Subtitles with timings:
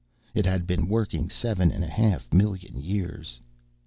[0.33, 3.39] It had been working seven and a half million years.